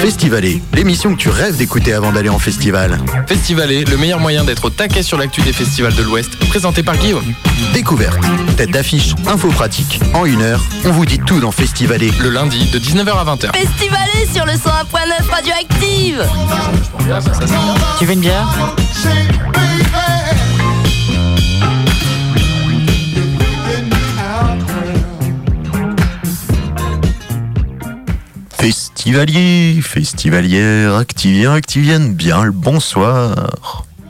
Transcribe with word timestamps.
Festivalé, 0.00 0.62
l'émission 0.74 1.12
que 1.12 1.18
tu 1.18 1.28
rêves 1.28 1.56
d'écouter 1.56 1.92
avant 1.92 2.12
d'aller 2.12 2.28
en 2.28 2.38
festival. 2.38 2.98
Festivalé, 3.26 3.84
le 3.84 3.96
meilleur 3.96 4.20
moyen 4.20 4.44
d'être 4.44 4.66
au 4.66 4.70
taquet 4.70 5.02
sur 5.02 5.18
l'actu 5.18 5.40
des 5.42 5.52
festivals 5.52 5.94
de 5.94 6.02
l'Ouest, 6.02 6.38
présenté 6.48 6.84
par 6.84 6.96
Guillaume. 6.96 7.34
Découverte, 7.74 8.18
tête 8.56 8.70
d'affiche, 8.70 9.14
info 9.26 9.48
pratique. 9.48 10.00
En 10.14 10.24
une 10.24 10.40
heure, 10.40 10.62
on 10.84 10.92
vous 10.92 11.04
dit 11.04 11.18
tout 11.18 11.40
dans 11.40 11.50
Festivalé. 11.50 12.12
Le 12.20 12.30
lundi 12.30 12.70
de 12.70 12.78
19h 12.78 13.10
à 13.10 13.24
20h. 13.24 13.52
Festivalé 13.56 14.28
sur 14.32 14.46
le 14.46 14.52
101.9 14.52 15.30
Radioactive 15.30 16.24
Tu 17.98 18.04
veux 18.06 18.12
une 18.12 18.20
bière? 18.20 18.48
Festivalier, 28.60 29.80
festivalière, 29.80 30.96
activien, 30.96 31.52
activienne, 31.54 32.12
bien 32.12 32.42
le 32.42 32.50
bonsoir. 32.50 33.52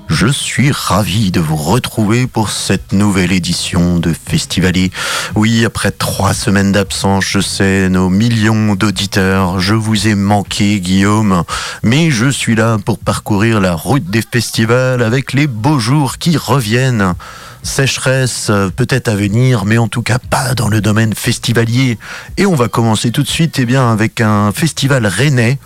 Je 0.09 0.27
suis 0.27 0.73
ravi 0.73 1.31
de 1.31 1.39
vous 1.39 1.55
retrouver 1.55 2.27
pour 2.27 2.49
cette 2.49 2.95
nouvelle 2.95 3.31
édition 3.31 3.99
de 3.99 4.15
Festivalier. 4.15 4.91
Oui, 5.35 5.67
après 5.67 5.91
trois 5.91 6.33
semaines 6.33 6.73
d'absence, 6.73 7.27
je 7.27 7.41
sais, 7.41 7.91
nos 7.91 8.09
millions 8.09 8.75
d'auditeurs, 8.75 9.61
je 9.61 9.75
vous 9.75 10.09
ai 10.09 10.15
manqué, 10.15 10.81
Guillaume, 10.81 11.45
mais 11.83 12.11
je 12.11 12.31
suis 12.31 12.55
là 12.55 12.79
pour 12.83 12.99
parcourir 12.99 13.61
la 13.61 13.75
route 13.75 14.11
des 14.11 14.23
festivals 14.23 15.03
avec 15.03 15.35
les 15.35 15.47
beaux 15.47 15.79
jours 15.79 16.17
qui 16.17 16.39
reviennent. 16.39 17.15
Sécheresse 17.63 18.49
euh, 18.51 18.71
peut-être 18.71 19.09
à 19.09 19.15
venir, 19.15 19.65
mais 19.65 19.79
en 19.79 19.89
tout 19.89 20.03
cas 20.03 20.19
pas 20.19 20.55
dans 20.55 20.69
le 20.69 20.81
domaine 20.81 21.15
festivalier. 21.15 21.99
Et 22.37 22.47
on 22.47 22.55
va 22.55 22.69
commencer 22.69 23.11
tout 23.11 23.23
de 23.23 23.29
suite 23.29 23.59
eh 23.59 23.77
avec 23.77 24.21
un 24.21 24.53
festival 24.53 25.07
rennais 25.07 25.59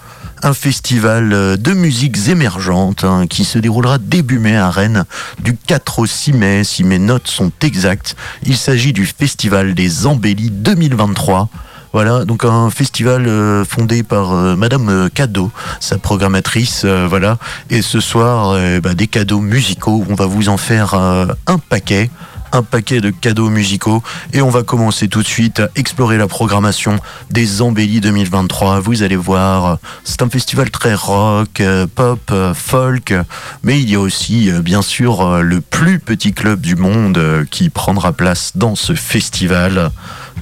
un 0.43 0.55
festival 0.55 1.33
euh, 1.33 1.57
de 1.57 1.73
musiques 1.73 2.29
émergentes 2.29 3.05
hein, 3.05 3.27
qui 3.29 3.45
se 3.45 3.59
déroulera 3.59 3.99
début 3.99 4.39
mai 4.39 4.57
à 4.57 4.71
Rennes 4.71 5.05
du 5.39 5.57
4 5.57 6.01
au 6.01 6.07
6 6.07 6.33
mai 6.33 6.65
si 6.65 6.85
mes 6.85 6.99
notes 6.99 7.29
sont 7.29 7.53
exactes. 7.63 8.17
Il 8.43 8.57
s'agit 8.57 8.93
du 8.93 9.07
festival 9.07 9.75
des 9.75 10.07
embellis 10.07 10.51
2023. 10.51 11.49
Voilà, 11.93 12.25
donc 12.25 12.45
un 12.45 12.71
festival 12.71 13.27
euh, 13.27 13.65
fondé 13.65 14.03
par 14.03 14.33
euh, 14.33 14.57
Madame 14.57 15.11
Cadeau, 15.13 15.51
sa 15.79 15.99
programmatrice, 15.99 16.85
voilà. 16.85 17.39
Et 17.71 17.83
ce 17.83 18.01
soir, 18.01 18.59
bah, 18.83 18.95
des 18.95 19.07
cadeaux 19.07 19.41
musicaux. 19.41 20.05
On 20.09 20.15
va 20.15 20.27
vous 20.27 20.49
en 20.49 20.57
faire 20.57 20.95
un 20.95 21.59
paquet 21.69 22.11
un 22.53 22.63
paquet 22.63 23.01
de 23.01 23.11
cadeaux 23.11 23.49
musicaux 23.49 24.03
et 24.33 24.43
on 24.43 24.51
va 24.51 24.63
commencer 24.63 25.09
tout 25.09 25.23
de 25.23 25.27
suite 25.27 25.61
à 25.61 25.69
explorer 25.75 26.19
la 26.19 26.27
programmation 26.27 26.97
des 27.31 27.63
Embellis 27.63 28.01
2023. 28.01 28.81
Vous 28.81 29.03
allez 29.03 29.17
voir, 29.17 29.79
c'est 30.05 30.23
un 30.23 30.29
festival 30.29 30.71
très 30.71 30.95
rock, 30.95 31.61
euh, 31.61 31.87
pop, 31.93 32.21
euh, 32.31 32.55
folk, 32.55 33.15
mais 33.63 33.81
il 33.81 33.91
y 33.91 33.95
a 33.95 34.01
aussi 34.01 34.51
euh, 34.51 34.61
bien 34.61 34.83
sûr 34.83 35.43
le 35.43 35.61
plus 35.61 35.99
petit 35.99 36.33
club 36.33 36.61
du 36.61 36.77
monde 36.77 37.47
qui 37.51 37.71
prendra 37.71 38.13
place 38.13 38.53
dans 38.55 38.75
ce 38.75 38.95
festival 38.95 39.91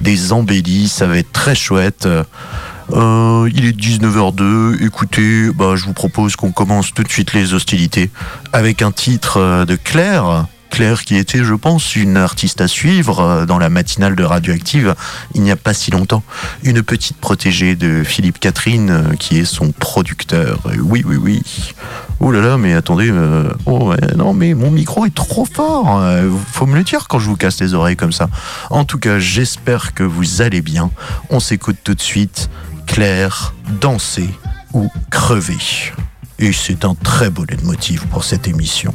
des 0.01 0.33
Embellis. 0.33 0.89
Ça 0.89 1.07
va 1.07 1.17
être 1.17 1.31
très 1.31 1.55
chouette. 1.55 2.07
il 2.89 3.65
est 3.65 3.77
19h02. 3.77 4.83
Écoutez, 4.83 5.49
bah, 5.51 5.75
je 5.75 5.85
vous 5.85 5.93
propose 5.93 6.35
qu'on 6.35 6.51
commence 6.51 6.93
tout 6.93 7.03
de 7.03 7.09
suite 7.09 7.33
les 7.33 7.53
hostilités 7.53 8.09
avec 8.51 8.81
un 8.81 8.91
titre 8.91 9.65
de 9.65 9.75
Claire. 9.75 10.45
Claire 10.71 11.03
qui 11.03 11.17
était, 11.17 11.43
je 11.43 11.53
pense, 11.53 11.95
une 11.95 12.17
artiste 12.17 12.61
à 12.61 12.67
suivre 12.67 13.19
euh, 13.19 13.45
dans 13.45 13.59
la 13.59 13.69
matinale 13.69 14.15
de 14.15 14.23
Radioactive 14.23 14.95
il 15.35 15.41
n'y 15.41 15.51
a 15.51 15.55
pas 15.55 15.73
si 15.73 15.91
longtemps. 15.91 16.23
Une 16.63 16.81
petite 16.81 17.17
protégée 17.17 17.75
de 17.75 18.03
Philippe 18.03 18.39
Catherine 18.39 18.89
euh, 18.89 19.15
qui 19.19 19.37
est 19.37 19.45
son 19.45 19.71
producteur. 19.71 20.59
Oui, 20.79 21.03
oui, 21.05 21.17
oui. 21.17 21.43
Oh 22.19 22.31
là 22.31 22.41
là, 22.41 22.57
mais 22.57 22.73
attendez, 22.73 23.09
euh, 23.11 23.51
oh, 23.65 23.93
non, 24.15 24.33
mais 24.33 24.53
mon 24.53 24.71
micro 24.71 25.05
est 25.05 25.13
trop 25.13 25.45
fort. 25.45 26.01
Faut 26.51 26.65
me 26.65 26.75
le 26.75 26.83
dire 26.83 27.07
quand 27.07 27.19
je 27.19 27.27
vous 27.27 27.35
casse 27.35 27.59
les 27.59 27.73
oreilles 27.73 27.97
comme 27.97 28.11
ça. 28.11 28.29
En 28.69 28.85
tout 28.85 28.99
cas, 28.99 29.19
j'espère 29.19 29.93
que 29.93 30.03
vous 30.03 30.41
allez 30.41 30.61
bien. 30.61 30.89
On 31.29 31.39
s'écoute 31.39 31.77
tout 31.83 31.95
de 31.95 32.01
suite. 32.01 32.49
Claire, 32.87 33.53
danser 33.81 34.29
ou 34.73 34.89
crever. 35.09 35.57
Et 36.39 36.53
c'est 36.53 36.85
un 36.85 36.95
très 36.95 37.29
beau 37.29 37.45
motif 37.63 38.05
pour 38.07 38.23
cette 38.23 38.47
émission. 38.47 38.93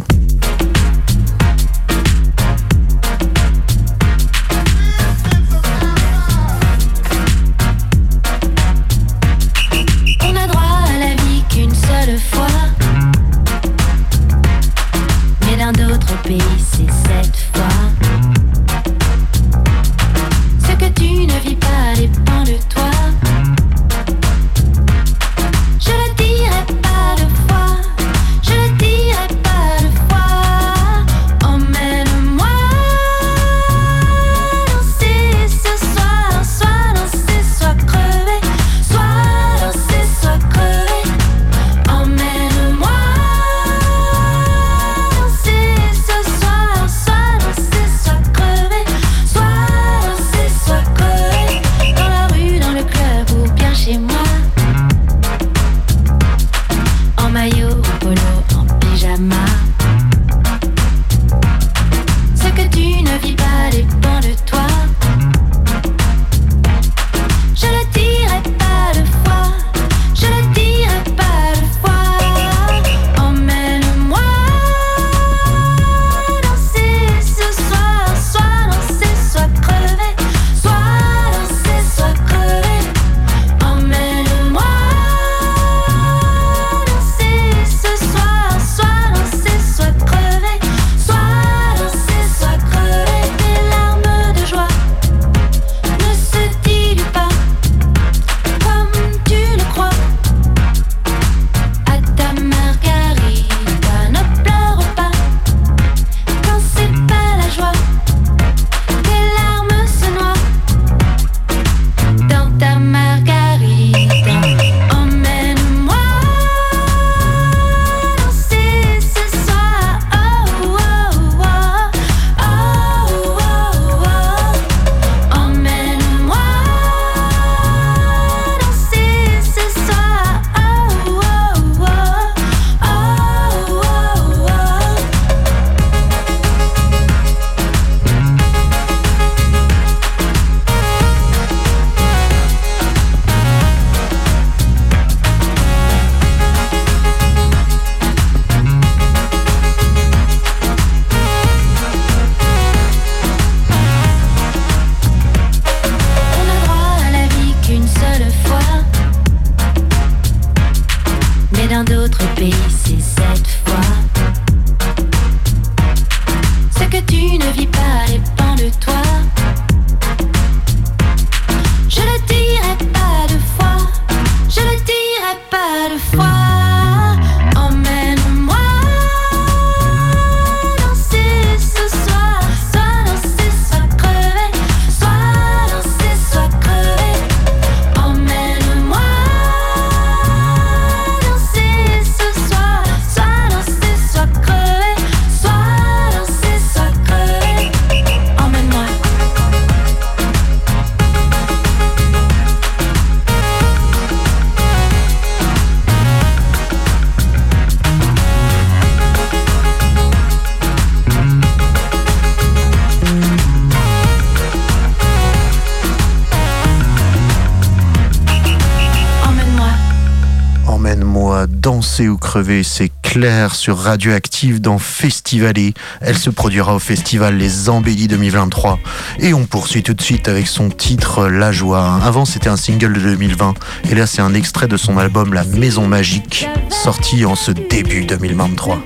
Ou 222.02 222.18
crever, 222.18 222.62
c'est 222.62 222.90
clair 223.02 223.54
sur 223.54 223.78
Radioactive 223.78 224.60
dans 224.60 224.78
Festivalé. 224.78 225.72
Elle 226.02 226.18
se 226.18 226.28
produira 226.28 226.74
au 226.74 226.78
festival 226.78 227.36
Les 227.36 227.70
Embellis 227.70 228.08
2023. 228.08 228.78
Et 229.20 229.32
on 229.32 229.46
poursuit 229.46 229.82
tout 229.82 229.94
de 229.94 230.02
suite 230.02 230.28
avec 230.28 230.46
son 230.46 230.68
titre 230.68 231.26
La 231.28 231.52
Joie. 231.52 231.98
Avant 232.04 232.24
c'était 232.24 232.48
un 232.48 232.56
single 232.56 232.92
de 232.92 233.00
2020 233.00 233.54
et 233.90 233.94
là 233.94 234.06
c'est 234.06 234.20
un 234.20 234.34
extrait 234.34 234.68
de 234.68 234.76
son 234.76 234.98
album 234.98 235.32
La 235.32 235.44
Maison 235.44 235.86
Magique, 235.86 236.46
sorti 236.70 237.24
en 237.24 237.34
ce 237.34 237.50
début 237.52 238.04
2023. 238.04 238.82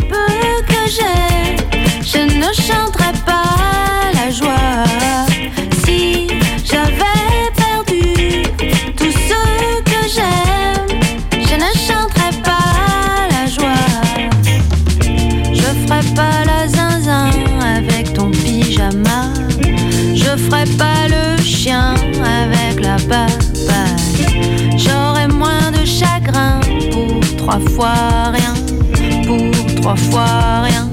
Je 2.03 2.19
ne 2.19 2.53
chanterai 2.55 2.90
trois 27.51 27.71
fois 27.71 28.31
rien, 28.33 28.55
pour 29.27 29.51
trois 29.81 29.97
fois 29.97 30.61
rien. 30.63 30.90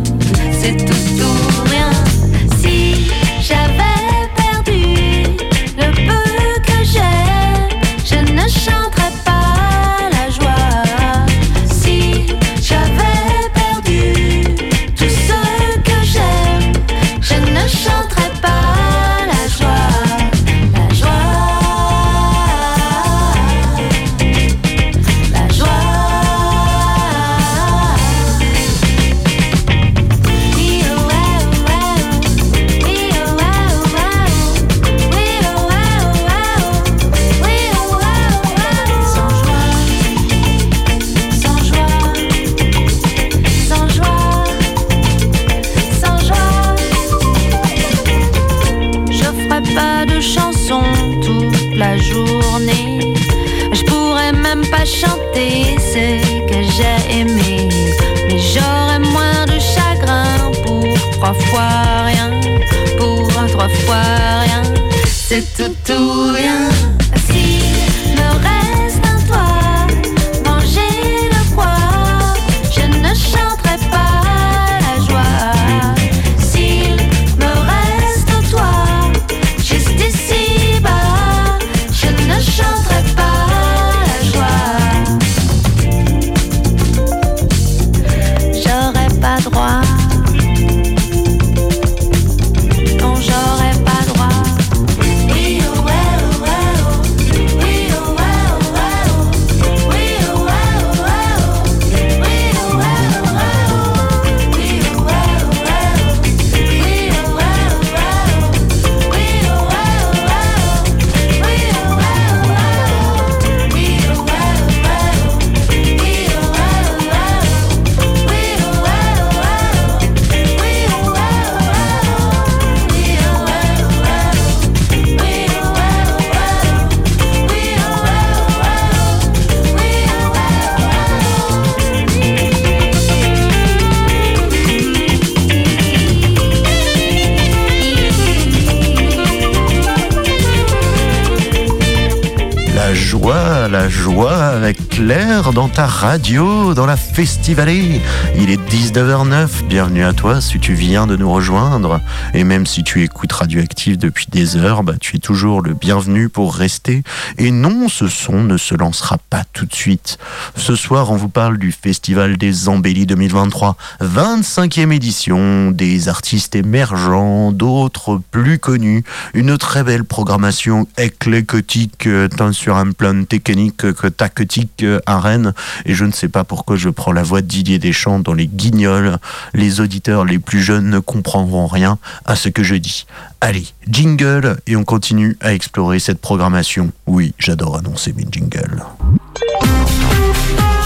Dans 145.54 145.70
ta 145.70 145.86
radio, 145.86 146.74
dans 146.74 146.86
la 146.86 146.98
Festivalée. 146.98 148.02
Il 148.38 148.50
est 148.50 148.60
19h09, 148.70 149.64
bienvenue 149.64 150.04
à 150.04 150.12
toi 150.12 150.42
si 150.42 150.60
tu 150.60 150.74
viens 150.74 151.08
de 151.08 151.16
nous 151.16 151.32
rejoindre. 151.32 152.02
Et 152.34 152.44
même 152.44 152.66
si 152.66 152.84
tu 152.84 153.04
écoutes 153.04 153.32
Radioactive 153.32 153.98
depuis 153.98 154.26
des 154.30 154.58
heures, 154.58 154.84
bah, 154.84 154.96
tu 155.00 155.07
es 155.16 155.20
toujours 155.20 155.62
le 155.62 155.74
bienvenu 155.74 156.28
pour 156.28 156.54
rester. 156.54 157.04
Et 157.38 157.52
non, 157.52 157.88
ce 157.88 158.08
son 158.08 158.44
ne 158.44 158.58
se 158.58 158.76
lancera 158.76 159.18
pas 159.30 159.44
tout 159.54 159.66
de 159.66 159.74
suite. 159.74 160.18
Ce 160.56 160.76
soir, 160.76 161.10
on 161.12 161.16
vous 161.16 161.30
parle 161.30 161.58
du 161.58 161.72
Festival 161.72 162.38
des 162.38 162.68
Embellis 162.68 163.06
2023, 163.06 163.78
25e 164.02 164.92
édition, 164.92 165.72
des 165.72 166.10
artistes 166.10 166.56
émergents, 166.56 167.52
d'autres 167.52 168.20
plus 168.32 168.60
connus, 168.60 169.04
une 169.34 169.58
très 169.58 169.84
belle 169.84 170.04
programmation 170.04 170.88
éclectique, 170.98 172.08
euh, 172.08 172.28
tant 172.28 172.52
sur 172.52 172.76
un 172.76 172.92
plan 172.92 173.24
technique 173.24 173.94
que 173.94 174.08
tactique 174.08 174.86
à 175.06 175.20
Rennes. 175.20 175.54
Et 175.86 175.94
je 175.94 176.06
ne 176.06 176.12
sais 176.12 176.28
pas 176.28 176.44
pourquoi 176.44 176.76
je 176.76 176.90
prends 176.90 177.14
la 177.14 177.24
voix 177.24 177.42
de 177.42 177.48
Didier 177.48 177.80
Deschamps 177.80 178.20
dans 178.20 178.34
les 178.34 178.48
guignols. 178.48 179.18
Les 179.54 179.80
auditeurs 179.80 180.26
les 180.26 180.40
plus 180.40 180.62
jeunes 180.62 180.90
ne 180.90 181.00
comprendront 181.00 181.68
rien 181.68 181.98
à 182.26 182.36
ce 182.36 182.50
que 182.50 182.64
je 182.64 182.76
dis. 182.76 183.06
Allez, 183.40 183.68
jingle 183.88 184.58
et 184.66 184.76
on 184.76 184.84
continue 184.84 184.97
à 185.42 185.54
explorer 185.54 186.00
cette 186.00 186.20
programmation. 186.20 186.92
Oui, 187.06 187.34
j'adore 187.38 187.78
annoncer 187.78 188.14
mes 188.14 188.26
jingles. 188.32 188.84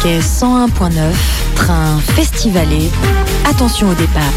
quai 0.02 0.20
101.9, 0.20 0.92
train 1.56 1.98
festivalé. 2.00 2.90
Attention 3.50 3.90
au 3.90 3.94
départ. 3.94 4.34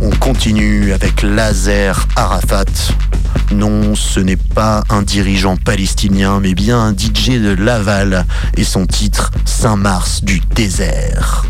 On 0.00 0.10
continue 0.20 0.92
avec 0.92 1.22
Laser 1.22 2.06
Arafat. 2.14 2.64
Non, 3.52 3.94
ce 3.94 4.20
n'est 4.20 4.36
pas 4.36 4.84
un 4.90 5.00
dirigeant 5.00 5.56
palestinien, 5.56 6.38
mais 6.40 6.54
bien 6.54 6.78
un 6.78 6.92
DJ 6.92 7.40
de 7.40 7.54
Laval 7.58 8.26
et 8.58 8.64
son 8.64 8.84
titre 8.84 9.30
Saint-Mars 9.46 10.22
du 10.22 10.40
désert. 10.54 11.46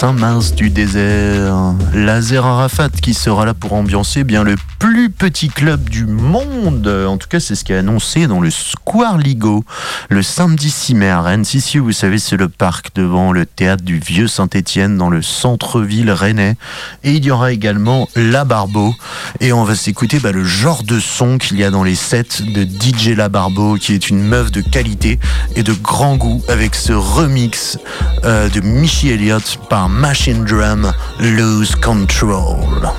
Saint-Mars 0.00 0.54
du 0.54 0.70
désert. 0.70 1.74
Laser 1.92 2.46
Arafat 2.46 2.88
qui 3.02 3.14
sera 3.14 3.44
là 3.44 3.52
pour 3.52 3.72
ambiancer 3.72 4.22
bien 4.22 4.44
le 4.44 4.54
petit 5.08 5.48
club 5.48 5.88
du 5.88 6.06
monde. 6.06 6.86
En 6.86 7.16
tout 7.16 7.28
cas, 7.28 7.40
c'est 7.40 7.54
ce 7.54 7.64
qui 7.64 7.72
est 7.72 7.76
annoncé 7.76 8.26
dans 8.26 8.40
le 8.40 8.50
Square 8.50 9.18
Ligo 9.18 9.64
le 10.08 10.22
samedi 10.22 10.70
6 10.70 10.94
mai 10.94 11.10
à 11.10 11.22
Rennes. 11.22 11.44
Ici, 11.52 11.78
vous 11.78 11.92
savez, 11.92 12.18
c'est 12.18 12.36
le 12.36 12.48
parc 12.48 12.94
devant 12.94 13.32
le 13.32 13.46
théâtre 13.46 13.84
du 13.84 13.98
Vieux 13.98 14.28
Saint-Étienne 14.28 14.96
dans 14.96 15.10
le 15.10 15.22
centre-ville 15.22 16.10
rennais. 16.10 16.56
Et 17.04 17.12
il 17.12 17.24
y 17.24 17.30
aura 17.30 17.52
également 17.52 18.08
La 18.16 18.44
Barbeau. 18.44 18.94
Et 19.40 19.52
on 19.52 19.64
va 19.64 19.74
s'écouter 19.74 20.18
bah, 20.18 20.32
le 20.32 20.44
genre 20.44 20.82
de 20.82 21.00
son 21.00 21.38
qu'il 21.38 21.58
y 21.58 21.64
a 21.64 21.70
dans 21.70 21.84
les 21.84 21.94
sets 21.94 22.42
de 22.42 22.64
DJ 22.64 23.16
La 23.16 23.28
Barbeau, 23.28 23.76
qui 23.76 23.94
est 23.94 24.08
une 24.08 24.22
meuf 24.22 24.50
de 24.50 24.60
qualité 24.60 25.18
et 25.56 25.62
de 25.62 25.72
grand 25.72 26.16
goût 26.16 26.42
avec 26.48 26.74
ce 26.74 26.92
remix 26.92 27.78
euh, 28.24 28.48
de 28.48 28.60
Missy 28.60 29.10
Elliott 29.10 29.58
par 29.68 29.88
Machine 29.88 30.44
Drum, 30.44 30.92
Lose 31.20 31.74
Control. 31.76 32.90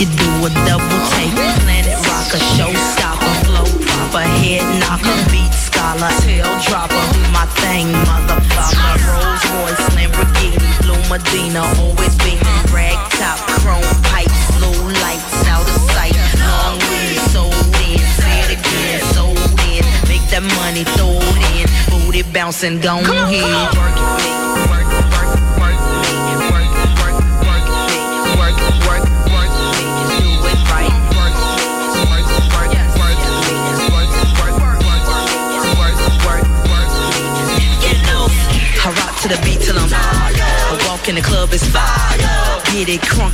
You 0.00 0.06
do 0.14 0.30
a 0.46 0.50
double 0.62 1.00
take. 1.10 1.34
Planet 1.66 1.98
rocker, 2.06 2.38
showstopper, 2.54 3.34
flow 3.46 3.66
proper, 3.82 4.22
head 4.38 4.62
knocker, 4.78 5.18
beat 5.30 5.50
scholar, 5.50 6.10
tail 6.22 6.46
dropper, 6.62 7.02
do 7.12 7.22
my 7.34 7.46
thing, 7.58 7.90
motherfucker. 8.06 8.94
Rolls 9.10 9.42
Royce, 9.58 9.86
Lamborghini, 9.98 10.70
Blue 10.86 11.02
Medina, 11.10 11.66
always 11.82 12.14
beaming, 12.22 12.62
rag 12.70 12.94
top, 13.18 13.38
chrome 13.58 13.82
pipes, 14.06 14.38
blue 14.54 14.78
lights 15.02 15.42
out 15.50 15.66
of 15.66 15.80
sight. 15.90 16.14
Long 16.46 16.78
weed, 16.78 17.18
sold 17.34 17.54
in, 17.82 17.98
say 18.22 18.38
it 18.46 18.54
again, 18.54 19.02
sold 19.14 19.38
in, 19.66 19.82
make 20.06 20.22
that 20.30 20.46
money, 20.62 20.84
throw 20.94 21.18
it 21.18 21.38
in, 21.58 21.66
booty 21.90 22.22
bouncing, 22.22 22.78
go 22.80 22.98
ahead, 23.02 23.74
work 23.74 23.98
it, 23.98 24.67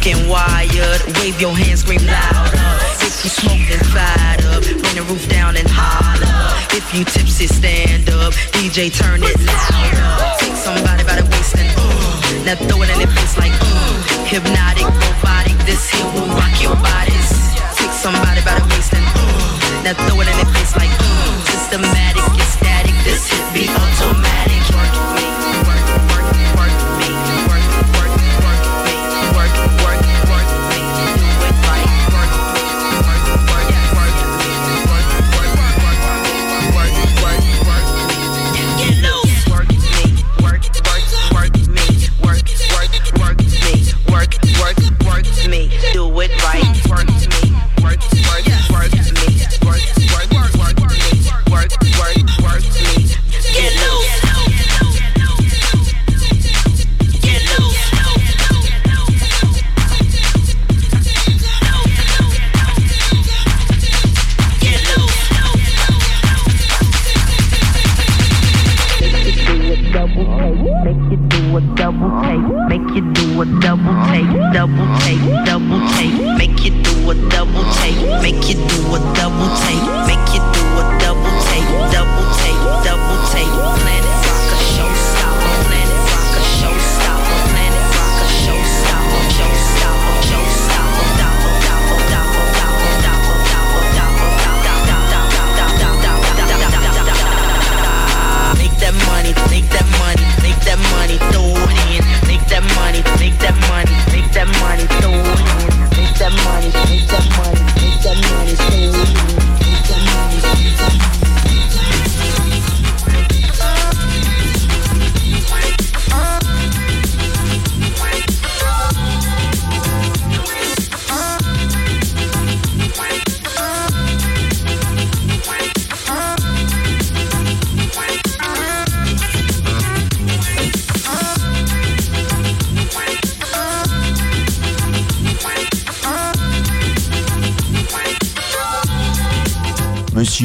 and 0.07 0.29
wired. 0.29 1.01
Wave 1.21 1.41
your 1.41 1.57
hands, 1.57 1.81
scream 1.81 2.05
louder. 2.05 2.61
If 3.01 3.25
you 3.25 3.31
smoke, 3.31 3.65
then 3.69 3.81
fired 3.89 4.45
up. 4.53 4.63
Bring 4.63 4.97
the 4.97 5.05
roof 5.09 5.29
down 5.29 5.57
and 5.57 5.69
holler. 5.69 6.29
If 6.77 6.93
you 6.93 7.05
tipsy, 7.05 7.47
stand 7.47 8.11
up. 8.11 8.33
DJ, 8.53 8.93
turn 8.93 9.23
it 9.23 9.39
louder. 9.41 10.05
Take 10.41 10.57
somebody 10.57 11.05
by 11.05 11.17
the 11.21 11.27
waist 11.33 11.57
and 11.57 11.71
uh. 11.79 12.45
Now 12.45 12.57
throw 12.69 12.83
it 12.85 12.91
in 12.93 12.99
their 13.01 13.13
face 13.17 13.37
like 13.39 13.55
uh. 13.57 14.29
Hypnotic, 14.29 14.85
robotic. 14.85 15.57
This 15.65 15.89
here 15.89 16.09
will 16.13 16.29
rock 16.37 16.53
your 16.61 16.77
bodies. 16.85 17.31
Take 17.77 17.95
somebody 17.97 18.45
by 18.45 18.61
the 18.61 18.67
waist 18.77 18.93
and 18.93 19.09
uh. 19.09 19.89
Now 19.89 19.95
throw 20.05 20.21
it 20.21 20.29
in 20.29 20.37
their 20.37 20.53
face 20.53 20.77
like 20.77 20.93
uh. 20.93 21.33
Systematic, 21.49 22.25
ecstatic. 22.37 22.97
This 23.09 23.25
hit 23.31 23.45
be 23.57 23.65
automatic. 23.73 25.14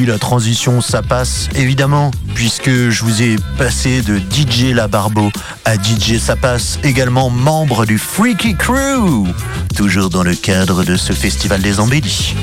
La 0.06 0.18
transition, 0.18 0.80
ça 0.80 1.02
passe 1.02 1.48
évidemment, 1.54 2.10
puisque 2.34 2.70
je 2.70 3.04
vous 3.04 3.22
ai 3.22 3.36
passé 3.58 4.02
de 4.02 4.18
DJ 4.18 4.72
La 4.74 4.88
Barbeau 4.88 5.30
à 5.64 5.74
DJ 5.74 6.18
Ça 6.18 6.36
passe, 6.36 6.78
également 6.82 7.28
membre 7.28 7.84
du 7.84 7.98
Freaky 7.98 8.56
Crew, 8.56 9.28
toujours 9.76 10.08
dans 10.08 10.22
le 10.22 10.34
cadre 10.34 10.84
de 10.84 10.96
ce 10.96 11.12
festival 11.12 11.60
des 11.60 11.80
embellis. 11.80 12.34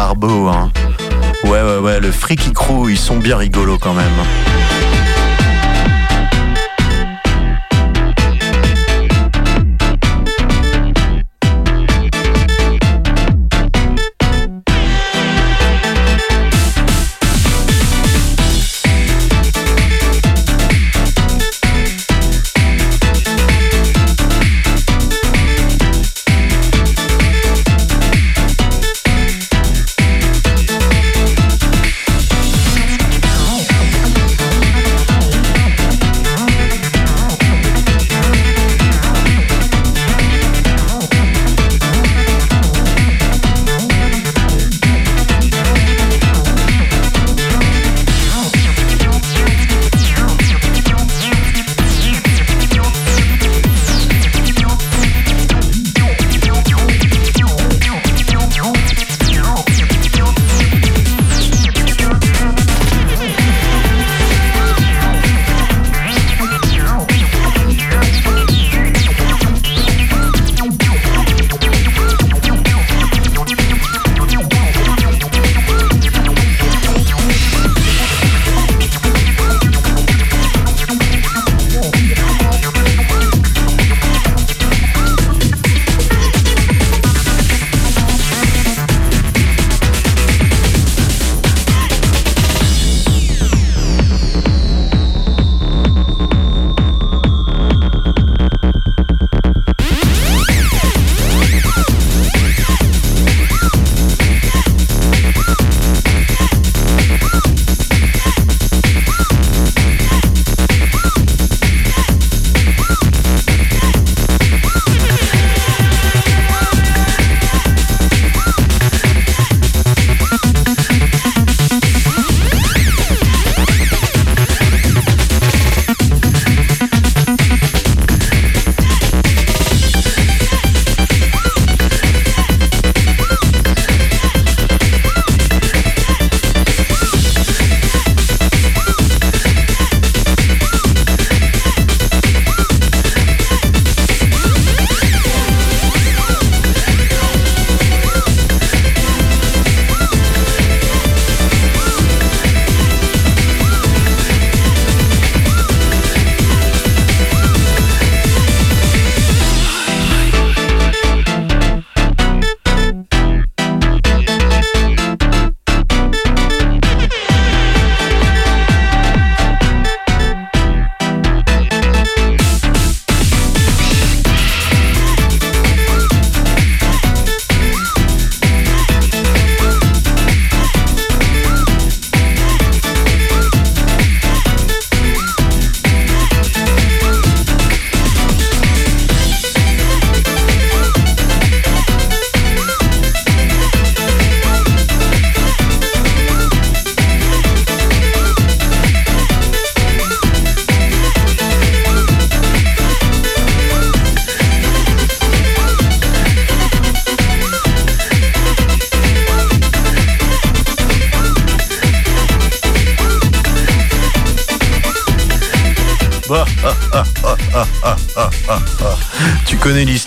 Barbeau. 0.00 0.48
Hein. 0.48 0.70
Ouais, 1.44 1.62
ouais, 1.62 1.78
ouais, 1.78 2.00
le 2.00 2.10
Freaky 2.10 2.52
Crew, 2.52 2.88
ils 2.88 2.96
sont 2.96 3.18
bien 3.18 3.36
rigolos 3.36 3.78
quand 3.78 3.92
même. 3.92 4.49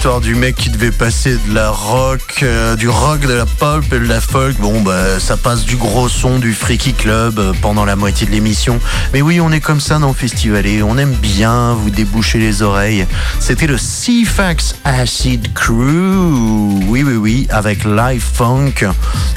Du 0.04 0.36
mec 0.36 0.58
qui 0.58 0.70
devait 0.70 0.92
passer 0.92 1.38
de 1.48 1.56
la 1.56 1.70
rock, 1.70 2.42
euh, 2.44 2.76
du 2.76 2.90
rock, 2.90 3.22
de 3.22 3.34
la 3.34 3.46
pop 3.46 3.86
et 3.86 4.00
de 4.00 4.06
la 4.06 4.20
folk. 4.20 4.58
Bon, 4.58 4.82
bah, 4.82 5.18
ça 5.18 5.38
passe 5.38 5.64
du 5.64 5.78
gros 5.78 6.10
son 6.10 6.40
du 6.40 6.54
Freaky 6.54 6.92
Club 6.92 7.40
euh, 7.40 7.54
pendant 7.62 7.86
la 7.86 7.96
moitié 7.96 8.28
de 8.28 8.32
l'émission. 8.32 8.82
Mais 9.14 9.22
oui, 9.22 9.40
on 9.40 9.50
est 9.54 9.62
comme 9.62 9.80
ça 9.80 10.00
dans 10.00 10.12
Festivalé. 10.14 10.84
On 10.84 10.98
aime 10.98 11.14
bien 11.14 11.74
vous 11.74 11.90
déboucher 11.90 12.38
les 12.38 12.62
oreilles. 12.64 13.08
C'était 13.40 13.66
le 13.66 13.78
Ceefax 13.78 14.76
Acid 14.84 15.54
Crew. 15.54 15.72
Oui, 16.88 17.04
oui, 17.04 17.16
oui, 17.16 17.48
avec 17.50 17.86
Live 17.86 18.26
Funk. 18.34 18.74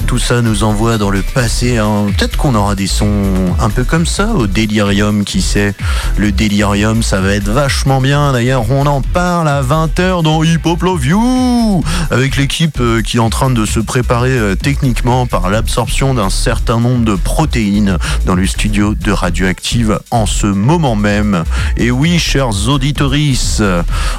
Tout 0.07 0.19
ça 0.19 0.41
nous 0.41 0.63
envoie 0.63 0.99
dans 0.99 1.11
le 1.11 1.23
passé. 1.23 1.79
Hein. 1.79 2.07
Peut-être 2.17 2.37
qu'on 2.37 2.55
aura 2.55 2.77
des 2.77 2.87
sons 2.87 3.55
un 3.59 3.71
peu 3.71 3.83
comme 3.83 4.07
ça 4.07 4.29
au 4.35 4.47
Delirium, 4.47 5.25
qui 5.25 5.43
sait. 5.43 5.75
Le 6.17 6.31
Delirium, 6.31 7.03
ça 7.03 7.21
va 7.21 7.35
être 7.35 7.51
vachement 7.51 8.01
bien. 8.01 8.33
D'ailleurs, 8.33 8.71
on 8.71 8.87
en 8.87 9.01
parle 9.01 9.49
à 9.49 9.63
20h 9.63 10.23
dans 10.23 10.45
Hip 10.45 10.61
Hop 10.65 10.83
Love 10.83 11.07
You 11.07 11.83
avec 12.13 12.37
l'équipe 12.37 12.79
euh, 12.81 13.03
qui 13.03 13.17
est 13.17 13.21
en 13.21 13.31
train 13.31 13.51
de 13.51 13.67
se 13.67 13.81
préparer 13.81 14.31
euh, 14.31 14.55
techniquement 14.55 15.27
par 15.27 15.51
l'absorption 15.51 16.15
d'un 16.15 16.31
certain 16.31 16.79
nombre 16.79 17.05
de 17.05 17.17
protéines 17.17 17.99
dans 18.27 18.37
le 18.37 18.47
studio 18.47 18.95
de 18.95 19.11
Radioactive 19.11 19.99
en 20.13 20.27
ce 20.27 20.47
moment 20.47 20.95
même. 20.95 21.43
Et 21.77 21.91
oui, 21.91 22.21
chers 22.21 22.69
auditoris, 22.69 23.61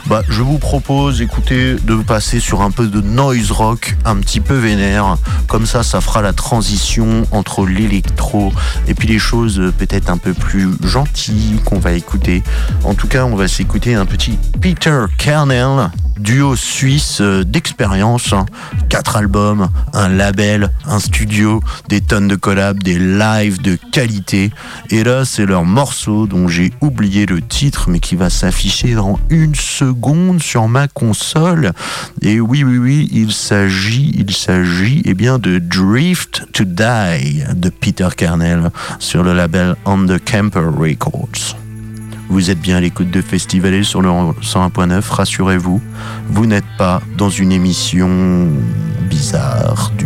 bah, 0.06 0.22
je 0.28 0.42
vous 0.42 0.58
propose, 0.58 1.22
écoutez, 1.22 1.76
de 1.76 1.96
passer 1.96 2.40
sur 2.42 2.62
un 2.62 2.72
peu 2.72 2.88
de 2.88 3.00
noise 3.00 3.52
rock, 3.52 3.96
un 4.04 4.18
petit 4.18 4.42
peu 4.42 4.56
vénère. 4.56 5.18
Comme 5.48 5.66
ça, 5.66 5.77
ça 5.84 6.02
fera 6.02 6.22
la 6.22 6.34
transition 6.34 7.24
entre 7.32 7.66
l'électro 7.66 8.54
et 8.88 8.94
puis 8.94 9.08
les 9.08 9.20
choses 9.20 9.74
peut-être 9.78 10.10
un 10.10 10.18
peu 10.18 10.34
plus 10.34 10.70
gentilles 10.84 11.60
qu'on 11.66 11.80
va 11.80 11.94
écouter. 11.94 12.44
En 12.84 12.94
tout 12.94 13.08
cas, 13.08 13.26
on 13.26 13.36
va 13.36 13.48
s'écouter 13.48 13.96
un 13.96 14.06
petit 14.06 14.38
Peter 14.62 15.06
Kernel 15.18 15.90
duo 16.20 16.56
suisse 16.56 17.20
euh, 17.22 17.44
d'expérience. 17.44 18.34
Hein. 18.34 18.46
Quatre 18.90 19.18
albums, 19.18 19.70
un 19.94 20.10
label, 20.10 20.72
un 20.86 21.00
studio, 21.00 21.62
des 21.90 22.02
tonnes 22.02 22.28
de 22.28 22.36
collabs, 22.36 22.82
des 22.82 23.00
lives 23.00 23.62
de 23.62 23.78
qualité. 23.92 24.52
Et 24.90 25.04
là, 25.04 25.26
c'est 25.26 25.46
leur 25.46 25.66
morceau 25.66 26.28
dont 26.28 26.48
j'ai 26.48 26.72
oublié 26.82 27.26
le 27.26 27.42
titre, 27.42 27.90
mais 27.90 28.00
qui 28.00 28.16
va 28.16 28.30
s'afficher 28.30 28.96
dans 28.96 29.20
une 29.30 29.56
seconde 29.56 30.42
sur 30.42 30.68
ma 30.68 30.88
console. 30.88 31.74
Et 32.22 32.40
oui, 32.40 32.64
oui, 32.64 32.78
oui, 32.78 33.10
il 33.12 33.32
s'agit, 33.32 34.14
il 34.18 34.34
s'agit, 34.34 35.02
eh 35.06 35.14
bien, 35.14 35.40
de 35.40 35.60
Drift 35.60 36.46
to 36.54 36.64
Die 36.64 37.44
de 37.56 37.70
Peter 37.70 38.10
Kernel 38.16 38.72
sur 39.00 39.24
le 39.24 39.34
label 39.34 39.76
On 39.86 40.06
the 40.06 40.20
Camper 40.24 40.70
Records. 40.78 41.67
Vous 42.30 42.52
êtes 42.52 42.60
bien 42.60 42.78
à 42.78 42.80
l'écoute 42.82 43.10
de 43.10 43.22
Festivalet 43.22 43.84
sur 43.84 44.02
le 44.02 44.10
101.9, 44.10 45.02
rassurez-vous, 45.10 45.82
vous, 46.28 46.46
n'êtes 46.46 46.66
pas 46.78 47.02
dans 47.18 47.30
une 47.30 47.52
émission 47.52 48.50
bizarre 49.10 49.92
du 49.98 50.06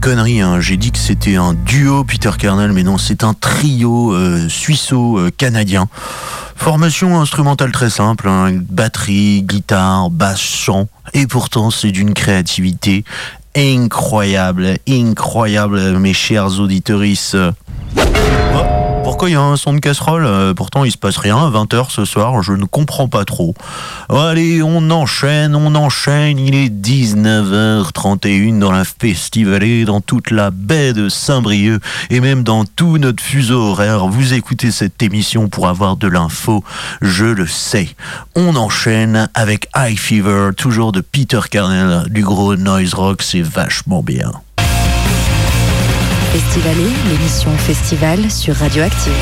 connerie. 0.00 0.40
Hein. 0.40 0.60
J'ai 0.60 0.76
dit 0.76 0.90
que 0.90 0.98
c'était 0.98 1.36
un 1.36 1.54
duo 1.54 2.04
Peter 2.04 2.30
Kernel, 2.38 2.72
mais 2.72 2.82
non, 2.82 2.98
c'est 2.98 3.22
un 3.22 3.34
trio 3.34 4.12
euh, 4.12 4.48
suisseau-canadien. 4.48 5.88
Formation 6.56 7.20
instrumentale 7.20 7.70
très 7.72 7.90
simple, 7.90 8.28
hein. 8.28 8.52
batterie, 8.68 9.42
guitare, 9.42 10.10
basse, 10.10 10.40
chant, 10.40 10.88
et 11.14 11.26
pourtant 11.26 11.70
c'est 11.70 11.90
d'une 11.90 12.14
créativité 12.14 13.04
incroyable, 13.56 14.76
incroyable, 14.88 15.98
mes 15.98 16.14
chers 16.14 16.60
auditeuristes. 16.60 17.36
Pourquoi 19.20 19.28
il 19.28 19.34
y 19.34 19.36
a 19.36 19.42
un 19.42 19.56
son 19.56 19.74
de 19.74 19.80
casserole 19.80 20.24
euh, 20.24 20.54
Pourtant, 20.54 20.82
il 20.82 20.90
se 20.90 20.96
passe 20.96 21.18
rien 21.18 21.36
à 21.36 21.50
20h 21.50 21.90
ce 21.90 22.06
soir, 22.06 22.42
je 22.42 22.54
ne 22.54 22.64
comprends 22.64 23.06
pas 23.06 23.26
trop. 23.26 23.54
Allez, 24.08 24.62
on 24.62 24.90
enchaîne, 24.90 25.54
on 25.54 25.74
enchaîne. 25.74 26.38
Il 26.38 26.54
est 26.54 26.70
19h31 26.70 28.58
dans 28.58 28.72
la 28.72 28.84
Festivalée, 28.84 29.84
dans 29.84 30.00
toute 30.00 30.30
la 30.30 30.50
baie 30.50 30.94
de 30.94 31.10
Saint-Brieuc 31.10 31.82
et 32.08 32.20
même 32.20 32.44
dans 32.44 32.64
tout 32.64 32.96
notre 32.96 33.22
fuseau 33.22 33.60
horaire. 33.60 34.06
Vous 34.06 34.32
écoutez 34.32 34.70
cette 34.70 35.02
émission 35.02 35.50
pour 35.50 35.68
avoir 35.68 35.98
de 35.98 36.08
l'info, 36.08 36.64
je 37.02 37.26
le 37.26 37.46
sais. 37.46 37.90
On 38.36 38.56
enchaîne 38.56 39.28
avec 39.34 39.68
High 39.76 39.98
Fever, 39.98 40.52
toujours 40.56 40.92
de 40.92 41.02
Peter 41.02 41.40
Carnell, 41.50 42.04
du 42.08 42.22
gros 42.22 42.56
noise 42.56 42.94
rock, 42.94 43.20
c'est 43.20 43.42
vachement 43.42 44.02
bien. 44.02 44.32
Festivalé, 46.32 46.86
l'émission 47.08 47.50
Festival 47.58 48.30
sur 48.30 48.54
Radioactive. 48.54 49.12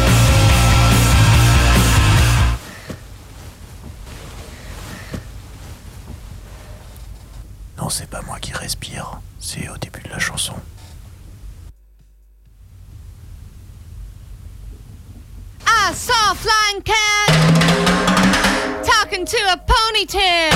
Non, 7.79 7.89
c'est 7.89 8.11
pas 8.11 8.21
moi 8.27 8.39
qui 8.39 8.53
respire, 8.53 9.21
c'est 9.41 9.71
au 9.71 9.79
début 9.79 10.03
de 10.03 10.11
la 10.11 10.19
chanson. 10.19 10.53
I 15.67 15.95
saw 15.95 16.13
a 16.13 16.35
flying 16.35 16.83
cat 16.83 17.33
talking 18.85 19.25
to 19.25 19.39
a 19.51 19.57
ponytail. 19.57 20.53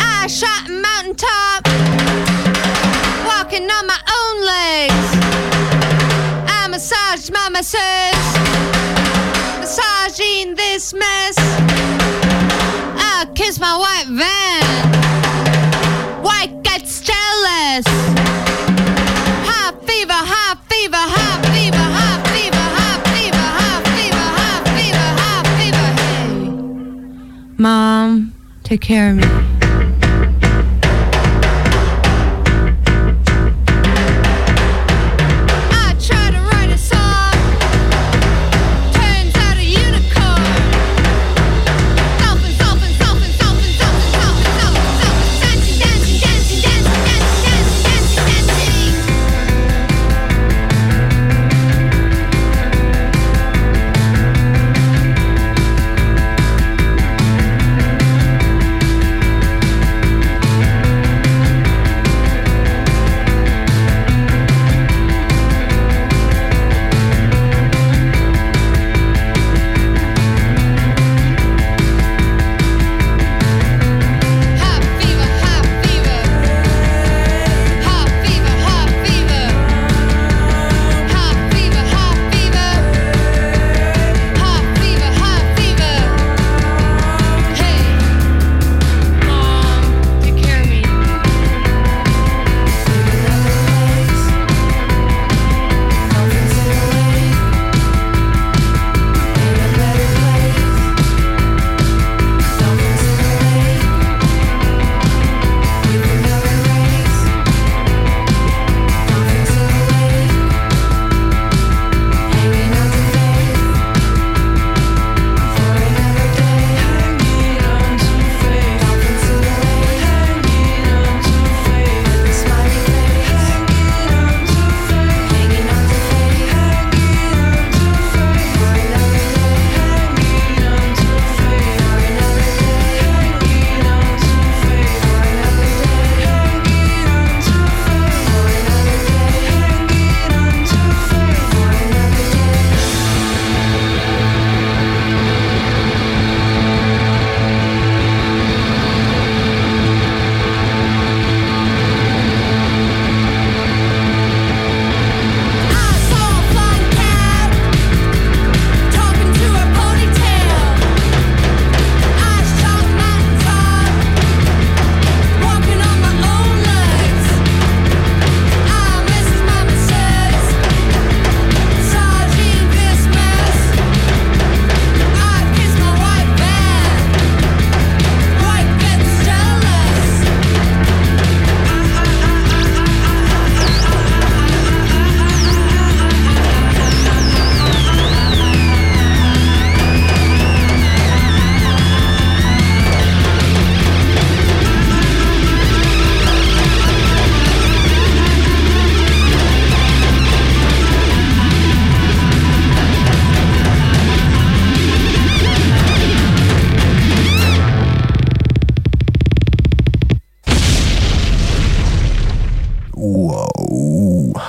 I 0.00 0.26
shot 0.26 0.66
a 0.66 0.72
mountaintop 0.72 1.68
walking 3.24 3.70
on 3.70 3.86
my. 3.86 4.07
I 6.78 6.80
massaged 6.80 7.32
my 7.32 7.48
masseuse, 7.48 8.38
massaging 9.58 10.54
this 10.54 10.94
mess. 10.94 11.34
I 12.96 13.26
kiss 13.34 13.58
my 13.58 13.76
white 13.76 14.06
van. 14.06 14.62
White 16.22 16.62
gets 16.62 17.00
jealous. 17.00 17.84
High 19.44 19.72
fever, 19.86 20.12
high 20.12 20.54
fever, 20.68 20.94
high 20.94 21.42
fever, 21.50 21.76
high 21.76 22.22
fever, 22.30 22.56
high 22.78 23.02
fever, 23.10 23.46
high 23.58 23.82
fever, 23.96 24.28
high 24.38 24.62
fever, 24.78 25.08
high 25.18 25.42
fever. 25.58 25.90
Hey, 27.50 27.58
mom, 27.58 28.32
take 28.62 28.82
care 28.82 29.10
of 29.10 29.16
me. 29.16 29.47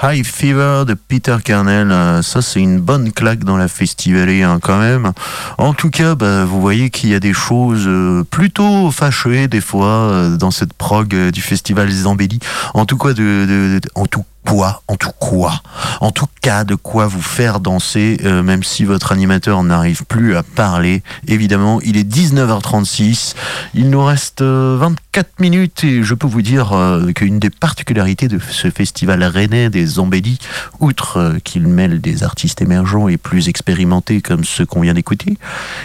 High 0.01 0.25
Fever 0.25 0.83
de 0.87 0.93
Peter 0.93 1.35
Kernel. 1.43 1.91
Euh, 1.91 2.21
ça, 2.21 2.41
c'est 2.41 2.61
une 2.61 2.79
bonne 2.79 3.11
claque 3.11 3.43
dans 3.43 3.57
la 3.57 3.67
festivalée, 3.67 4.43
hein, 4.43 4.59
quand 4.61 4.79
même. 4.79 5.11
En 5.57 5.73
tout 5.73 5.89
cas, 5.89 6.15
bah, 6.15 6.45
vous 6.45 6.61
voyez 6.61 6.89
qu'il 6.89 7.09
y 7.09 7.15
a 7.15 7.19
des 7.19 7.33
choses 7.33 7.85
euh, 7.87 8.23
plutôt 8.23 8.91
fâchées, 8.91 9.47
des 9.47 9.61
fois, 9.61 9.87
euh, 9.87 10.37
dans 10.37 10.51
cette 10.51 10.73
prog 10.73 11.13
du 11.31 11.41
festival 11.41 11.89
Zambelli. 11.89 12.39
En 12.73 12.85
tout 12.85 12.97
cas, 12.97 13.13
de, 13.13 13.79
en 13.95 14.05
tout 14.05 14.23
quoi, 14.45 14.81
en 14.87 14.95
tout 14.95 15.11
quoi, 15.19 15.61
en 16.01 16.11
tout 16.11 16.27
cas 16.41 16.63
de 16.63 16.75
quoi 16.75 17.07
vous 17.07 17.21
faire 17.21 17.59
danser, 17.59 18.19
euh, 18.23 18.41
même 18.41 18.63
si 18.63 18.85
votre 18.85 19.11
animateur 19.11 19.63
n'arrive 19.63 20.05
plus 20.05 20.35
à 20.35 20.43
parler. 20.43 21.03
Évidemment, 21.27 21.79
il 21.81 21.97
est 21.97 22.09
19h36, 22.09 23.35
il 23.73 23.89
nous 23.89 24.03
reste 24.03 24.41
24 24.41 24.41
euh, 24.41 25.29
minutes 25.39 25.83
et 25.83 26.03
je 26.03 26.13
peux 26.13 26.27
vous 26.27 26.41
dire 26.41 26.73
euh, 26.73 27.11
qu'une 27.11 27.39
des 27.39 27.49
particularités 27.49 28.27
de 28.27 28.39
ce 28.39 28.69
festival 28.69 29.23
rennais 29.23 29.69
des 29.69 29.85
Zambelli, 29.85 30.39
outre 30.79 31.35
qu'il 31.43 31.67
mêle 31.67 32.01
des 32.01 32.23
artistes 32.23 32.61
émergents 32.61 33.07
et 33.07 33.17
plus 33.17 33.49
expérimentés 33.49 34.21
comme 34.21 34.43
ceux 34.43 34.65
qu'on 34.65 34.81
vient 34.81 34.93
d'écouter, 34.93 35.37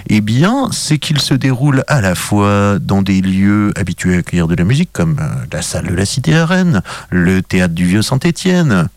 eh 0.08 0.20
bien, 0.20 0.68
c'est 0.72 0.98
qu'il 0.98 1.20
se 1.20 1.34
déroule 1.34 1.84
à 1.88 2.00
la 2.00 2.14
fois 2.14 2.78
dans 2.80 3.02
des 3.02 3.20
lieux 3.20 3.72
habitués 3.76 4.14
à 4.16 4.18
accueillir 4.18 4.48
de 4.48 4.54
la 4.54 4.64
musique 4.64 4.90
comme 4.92 5.16
la 5.52 5.62
salle 5.62 5.86
de 5.86 5.94
la 5.94 6.06
Cité 6.06 6.36
à 6.36 6.46
Rennes, 6.46 6.82
le 7.10 7.42
théâtre 7.42 7.74
du 7.74 7.86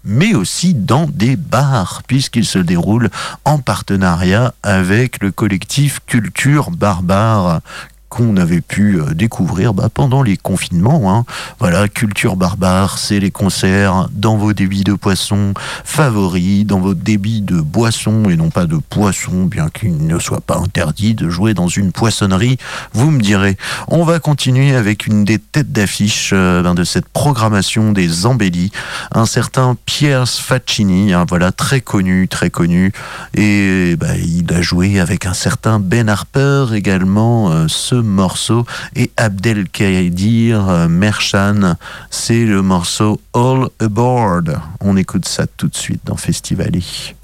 Mais 0.03 0.35
aussi 0.35 0.73
dans 0.73 1.07
des 1.07 1.35
bars, 1.35 2.03
puisqu'il 2.07 2.45
se 2.45 2.59
déroule 2.59 3.09
en 3.45 3.59
partenariat 3.59 4.53
avec 4.63 5.21
le 5.21 5.31
collectif 5.31 6.01
Culture 6.05 6.71
Barbare 6.71 7.61
qu'on 8.09 8.37
avait 8.37 8.61
pu 8.61 8.99
euh, 8.99 9.13
découvrir 9.13 9.73
bah, 9.73 9.89
pendant 9.93 10.23
les 10.23 10.37
confinements. 10.37 11.13
Hein. 11.13 11.25
Voilà, 11.59 11.87
culture 11.87 12.35
barbare, 12.35 12.97
c'est 12.97 13.19
les 13.19 13.31
concerts 13.31 14.07
dans 14.11 14.37
vos 14.37 14.53
débits 14.53 14.83
de 14.83 14.93
poissons 14.93 15.53
favoris, 15.83 16.65
dans 16.65 16.79
vos 16.79 16.93
débits 16.93 17.41
de 17.41 17.59
boissons 17.59 18.29
et 18.29 18.37
non 18.37 18.49
pas 18.49 18.65
de 18.65 18.77
poissons, 18.77 19.45
bien 19.45 19.69
qu'il 19.69 20.07
ne 20.07 20.19
soit 20.19 20.41
pas 20.41 20.57
interdit 20.57 21.15
de 21.15 21.29
jouer 21.29 21.53
dans 21.53 21.67
une 21.67 21.91
poissonnerie. 21.91 22.57
Vous 22.93 23.11
me 23.11 23.21
direz. 23.21 23.57
On 23.87 24.03
va 24.03 24.19
continuer 24.19 24.75
avec 24.75 25.07
une 25.07 25.25
des 25.25 25.39
têtes 25.39 25.71
d'affiche 25.71 26.31
euh, 26.33 26.61
ben, 26.61 26.75
de 26.75 26.83
cette 26.83 27.07
programmation 27.09 27.91
des 27.91 28.25
embellis, 28.25 28.71
un 29.13 29.25
certain 29.25 29.75
Pierre 29.85 30.27
Faccini, 30.27 31.13
hein, 31.13 31.25
voilà, 31.27 31.51
très 31.51 31.81
connu, 31.81 32.27
très 32.27 32.49
connu, 32.49 32.91
et 33.33 33.95
bah, 33.97 34.15
il 34.17 34.51
a 34.53 34.61
joué 34.61 34.99
avec 34.99 35.25
un 35.25 35.33
certain 35.33 35.79
Ben 35.79 36.09
Harper 36.09 36.67
également. 36.73 37.51
Euh, 37.51 37.65
ce 37.67 37.95
morceau 38.01 38.65
et 38.95 39.11
Abdelkadir 39.17 40.69
euh, 40.69 40.87
Merchan, 40.87 41.75
c'est 42.09 42.45
le 42.45 42.61
morceau 42.61 43.21
All 43.33 43.67
Aboard. 43.79 44.59
On 44.79 44.97
écoute 44.97 45.27
ça 45.27 45.45
tout 45.47 45.67
de 45.67 45.75
suite 45.75 46.01
dans 46.05 46.17
Festivali. 46.17 47.15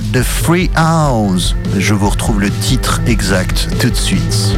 The 0.00 0.22
Free 0.22 0.70
House. 0.74 1.54
Je 1.76 1.92
vous 1.92 2.08
retrouve 2.08 2.40
le 2.40 2.50
titre 2.50 3.00
exact 3.06 3.68
tout 3.78 3.90
de 3.90 3.94
suite. 3.94 4.56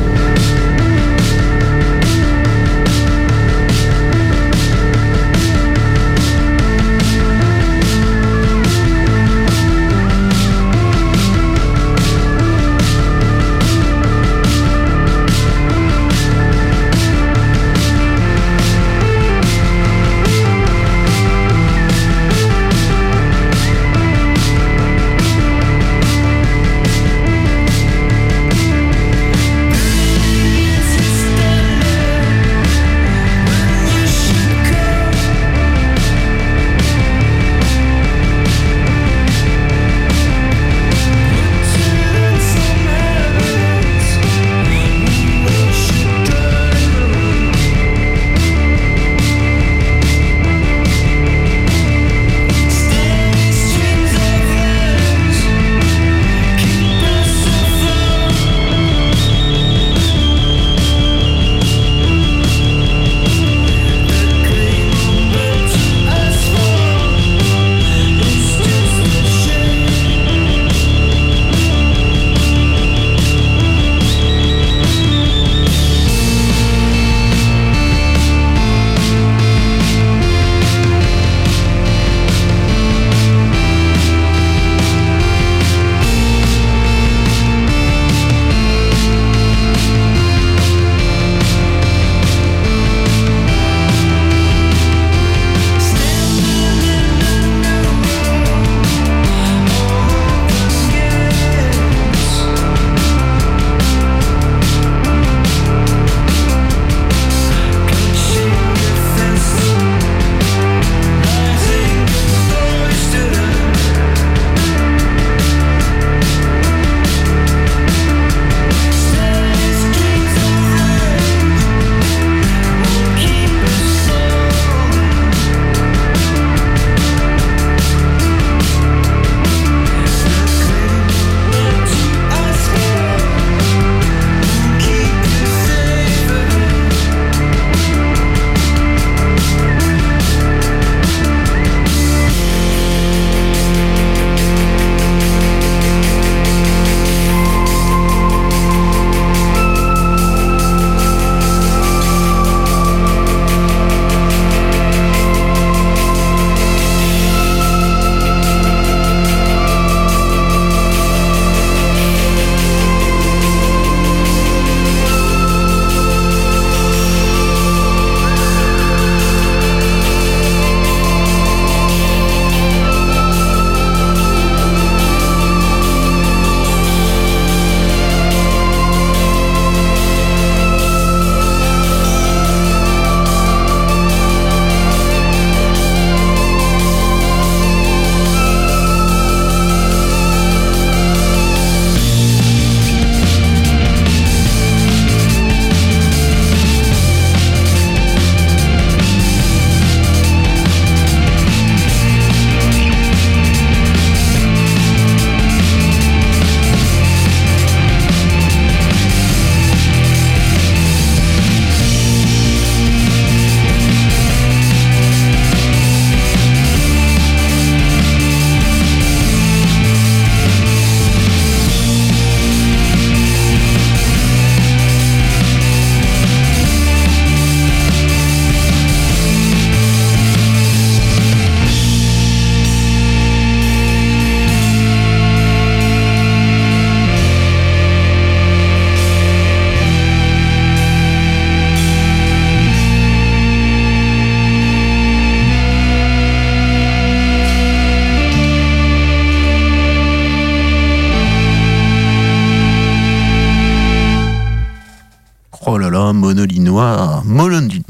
Monolithe 256.74 257.22
noir, 257.22 257.22
monolithe, 257.24 257.84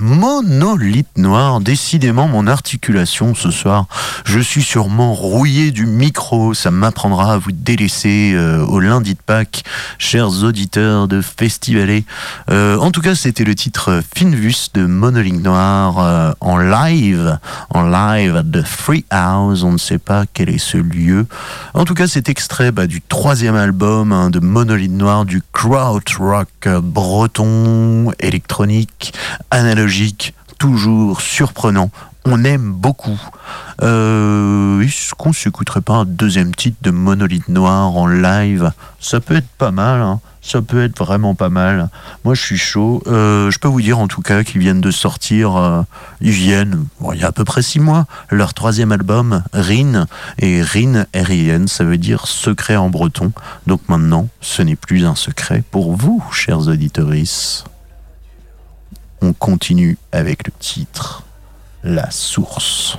monolithe 0.54 1.18
noir, 1.18 1.60
décidément 1.60 2.28
mon 2.28 2.46
articulation 2.46 3.34
ce 3.34 3.50
soir. 3.50 3.86
Je 4.24 4.38
suis 4.38 4.62
sûrement 4.62 5.12
rouillé 5.12 5.72
du 5.72 5.86
micro, 5.86 6.54
ça 6.54 6.70
m'apprendra 6.70 7.34
à 7.34 7.38
vous 7.38 7.52
délaisser 7.52 8.32
euh, 8.34 8.64
au 8.64 8.78
lundi 8.78 9.14
de 9.14 9.18
Pâques, 9.18 9.64
chers 9.98 10.44
auditeurs 10.44 11.08
de 11.08 11.20
Festivalet. 11.20 12.04
Euh, 12.50 12.78
en 12.78 12.90
tout 12.90 13.00
cas, 13.00 13.14
c'était 13.14 13.44
le 13.44 13.54
titre 13.54 14.00
Finvus 14.14 14.68
de 14.74 14.86
Monolithe 14.86 15.42
Noir 15.42 15.98
euh, 15.98 16.32
en 16.40 16.58
live, 16.58 17.38
en 17.70 17.82
live 17.82 18.44
the 18.52 18.62
Free 18.62 19.04
House, 19.10 19.64
on 19.64 19.72
ne 19.72 19.78
sait 19.78 19.98
pas 19.98 20.24
quel 20.32 20.50
est 20.50 20.58
ce 20.58 20.76
lieu. 20.76 21.26
En 21.74 21.84
tout 21.84 21.94
cas, 21.94 22.06
c'est 22.06 22.28
extrait 22.28 22.70
bah, 22.70 22.86
du 22.86 23.02
troisième 23.02 23.56
album 23.56 24.12
hein, 24.12 24.30
de 24.30 24.38
Monolithe 24.38 24.92
Noir, 24.92 25.24
du 25.24 25.42
krautrock 25.52 26.68
breton, 26.68 28.12
électronique, 28.20 29.14
analogique, 29.50 30.34
toujours 30.64 31.20
surprenant. 31.20 31.90
On 32.24 32.42
aime 32.42 32.72
beaucoup. 32.72 33.20
Euh, 33.82 34.80
Est-ce 34.80 35.12
qu'on 35.14 35.34
s'écouterait 35.34 35.82
pas 35.82 35.92
un 35.92 36.04
deuxième 36.06 36.54
titre 36.54 36.78
de 36.80 36.90
Monolithe 36.90 37.50
Noir 37.50 37.94
en 37.94 38.06
live? 38.06 38.72
Ça 38.98 39.20
peut 39.20 39.36
être 39.36 39.48
pas 39.58 39.72
mal. 39.72 40.00
Hein. 40.00 40.20
Ça 40.40 40.62
peut 40.62 40.82
être 40.82 41.04
vraiment 41.04 41.34
pas 41.34 41.50
mal. 41.50 41.90
Moi, 42.24 42.34
je 42.34 42.40
suis 42.40 42.56
chaud. 42.56 43.02
Euh, 43.06 43.50
je 43.50 43.58
peux 43.58 43.68
vous 43.68 43.82
dire 43.82 43.98
en 43.98 44.08
tout 44.08 44.22
cas 44.22 44.42
qu'ils 44.42 44.62
viennent 44.62 44.80
de 44.80 44.90
sortir. 44.90 45.54
Euh, 45.54 45.82
ils 46.22 46.30
viennent, 46.30 46.86
il 47.12 47.20
y 47.20 47.24
a 47.24 47.28
à 47.28 47.32
peu 47.32 47.44
près 47.44 47.60
six 47.60 47.80
mois, 47.80 48.06
leur 48.30 48.54
troisième 48.54 48.90
album, 48.90 49.42
Rin. 49.52 50.06
Et 50.38 50.62
Rin, 50.62 51.04
R-I-N, 51.14 51.68
ça 51.68 51.84
veut 51.84 51.98
dire 51.98 52.26
secret 52.26 52.76
en 52.76 52.88
breton. 52.88 53.32
Donc 53.66 53.82
maintenant, 53.88 54.28
ce 54.40 54.62
n'est 54.62 54.76
plus 54.76 55.04
un 55.04 55.14
secret 55.14 55.62
pour 55.70 55.94
vous, 55.94 56.24
chers 56.32 56.68
auditeurs. 56.68 57.12
On 59.26 59.32
continue 59.32 59.96
avec 60.12 60.46
le 60.46 60.52
titre 60.52 61.22
La 61.82 62.10
source. 62.10 62.98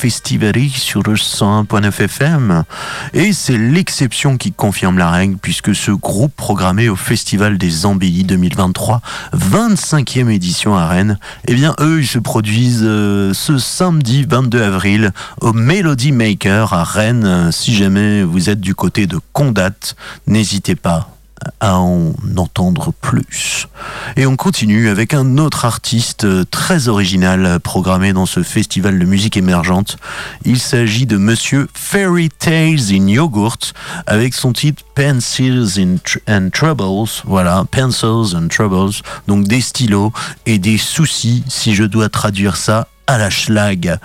Festivalerie 0.00 0.70
sur 0.70 1.02
le 1.02 1.12
101.9 1.12 2.04
FM. 2.04 2.64
Et 3.12 3.34
c'est 3.34 3.58
l'exception 3.58 4.38
qui 4.38 4.50
confirme 4.50 4.96
la 4.96 5.10
règle 5.10 5.36
puisque 5.36 5.74
ce 5.74 5.90
groupe 5.90 6.34
programmé 6.34 6.88
au 6.88 6.96
Festival 6.96 7.58
des 7.58 7.84
Embellis 7.84 8.24
2023, 8.24 9.02
25e 9.36 10.30
édition 10.30 10.74
à 10.74 10.88
Rennes, 10.88 11.18
eh 11.48 11.54
bien 11.54 11.74
eux 11.80 12.00
ils 12.00 12.06
se 12.06 12.18
produisent 12.18 12.80
euh, 12.82 13.34
ce 13.34 13.58
samedi 13.58 14.24
22 14.26 14.62
avril 14.62 15.12
au 15.42 15.52
Melody 15.52 16.12
Maker 16.12 16.72
à 16.72 16.82
Rennes. 16.82 17.50
Si 17.52 17.74
jamais 17.74 18.22
vous 18.22 18.48
êtes 18.48 18.60
du 18.60 18.74
côté 18.74 19.06
de 19.06 19.20
Condat, 19.34 19.94
n'hésitez 20.26 20.76
pas 20.76 21.10
à 21.60 21.78
en 21.78 22.12
entendre 22.36 22.92
plus. 23.00 23.68
Et 24.16 24.26
on 24.26 24.36
continue 24.36 24.88
avec 24.88 25.14
un 25.14 25.38
autre 25.38 25.64
artiste 25.64 26.26
très 26.50 26.88
original 26.88 27.60
programmé 27.60 28.12
dans 28.12 28.26
ce 28.26 28.42
festival 28.42 28.98
de 28.98 29.04
musique 29.04 29.36
émergente. 29.36 29.96
Il 30.44 30.58
s'agit 30.58 31.06
de 31.06 31.16
monsieur 31.16 31.68
Fairy 31.74 32.28
Tales 32.28 32.92
in 32.92 33.08
Yogurt 33.08 33.74
avec 34.06 34.34
son 34.34 34.52
titre 34.52 34.82
Pencils 34.94 35.80
and 36.28 36.50
Troubles. 36.52 37.10
Voilà, 37.24 37.64
Pencils 37.70 38.36
and 38.36 38.48
Troubles. 38.48 38.94
Donc 39.28 39.46
des 39.46 39.60
stylos 39.60 40.12
et 40.46 40.58
des 40.58 40.78
soucis, 40.78 41.44
si 41.48 41.74
je 41.74 41.84
dois 41.84 42.08
traduire 42.08 42.56
ça 42.56 42.88
à 43.06 43.18
la 43.18 43.30
schlag 43.30 43.98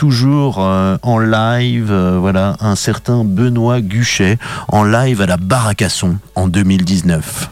toujours 0.00 0.60
euh, 0.60 0.96
en 1.02 1.18
live, 1.18 1.88
euh, 1.90 2.16
voilà, 2.18 2.56
un 2.60 2.74
certain 2.74 3.22
Benoît 3.22 3.82
Guchet 3.82 4.38
en 4.68 4.82
live 4.82 5.20
à 5.20 5.26
la 5.26 5.36
Baracasson 5.36 6.16
en 6.34 6.48
2019. 6.48 7.50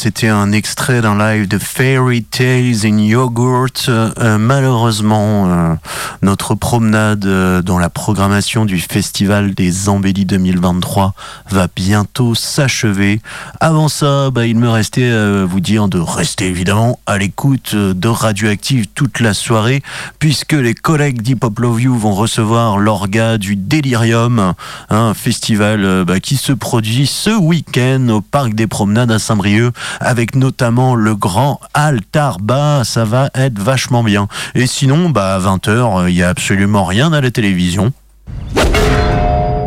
C'était 0.00 0.28
un 0.28 0.52
extrait 0.52 1.00
d'un 1.00 1.18
live 1.18 1.48
de 1.48 1.58
Fairy 1.58 2.22
Tales 2.22 2.84
in 2.86 2.98
Yogurt. 2.98 3.86
Euh, 3.88 4.38
malheureusement, 4.38 5.50
euh, 5.50 5.74
notre 6.22 6.54
promenade 6.54 7.24
euh, 7.26 7.62
dans 7.62 7.78
la 7.78 7.90
programmation 7.90 8.64
du 8.64 8.78
Festival 8.80 9.54
des 9.54 9.88
Embellis 9.88 10.24
2023 10.24 11.14
va 11.50 11.68
bientôt 11.74 12.34
s'achever. 12.34 13.20
Avant 13.60 13.88
ça, 13.88 14.30
bah, 14.30 14.46
il 14.46 14.56
me 14.56 14.68
restait 14.68 15.10
à 15.10 15.44
vous 15.44 15.60
dire 15.60 15.88
de 15.88 15.98
rester 15.98 16.46
évidemment 16.46 16.98
à 17.06 17.18
l'écoute 17.18 17.74
de 17.74 18.08
Radioactive 18.08 18.86
toute 18.94 19.20
la 19.20 19.34
soirée, 19.34 19.82
puisque 20.18 20.52
les 20.52 20.74
collègues 20.74 21.22
d'Hip 21.22 21.44
Hop 21.44 21.58
Love 21.58 21.82
You 21.82 21.96
vont 21.96 22.14
recevoir 22.14 22.78
l'orga 22.78 23.38
du 23.38 23.56
Delirium, 23.56 24.54
un 24.90 25.14
festival 25.14 26.04
bah, 26.04 26.20
qui 26.20 26.36
se 26.36 26.52
produit 26.52 27.06
ce 27.06 27.30
week-end 27.30 28.08
au 28.08 28.20
Parc 28.20 28.54
des 28.54 28.66
Promenades 28.66 29.10
à 29.10 29.18
Saint-Brieuc, 29.18 29.72
avec 30.00 30.34
notamment 30.34 30.94
le 30.94 31.14
grand 31.14 31.60
Altarba. 31.74 32.82
Ça 32.84 33.04
va 33.04 33.30
être 33.34 33.58
vachement 33.58 34.02
bien. 34.02 34.28
Et 34.54 34.66
sinon, 34.66 35.10
bah, 35.10 35.34
à 35.34 35.38
20h, 35.38 36.07
il 36.08 36.14
n'y 36.14 36.22
a 36.22 36.28
absolument 36.28 36.84
rien 36.84 37.12
à 37.12 37.20
la 37.20 37.30
télévision. 37.30 37.92